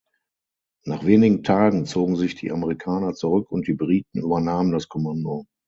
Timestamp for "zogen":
1.85-2.15